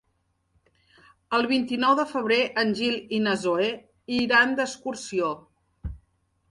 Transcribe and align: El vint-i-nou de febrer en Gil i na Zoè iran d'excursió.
El 1.39 1.45
vint-i-nou 1.51 1.93
de 2.01 2.05
febrer 2.13 2.39
en 2.63 2.73
Gil 2.81 2.99
i 3.19 3.21
na 3.29 3.37
Zoè 3.45 3.69
iran 4.23 4.59
d'excursió. 4.61 5.31